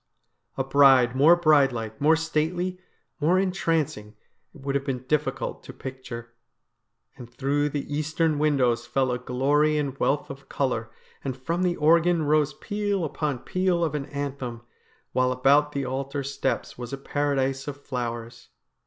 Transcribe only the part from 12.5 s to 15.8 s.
peal upon peal of an anthem, while about